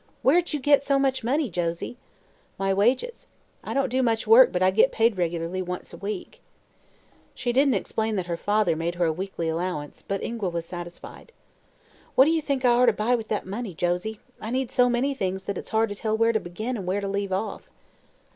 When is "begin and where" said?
16.39-17.01